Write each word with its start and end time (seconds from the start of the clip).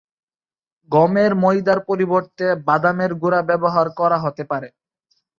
গমের 0.89 1.31
ময়দার 1.43 1.79
পরিবর্তে 1.89 2.45
বাদামের 2.67 3.11
গুঁড়া 3.21 3.41
ব্যবহার 3.49 3.87
করা 3.99 4.17
হতে 4.19 4.43
পারে। 4.51 4.67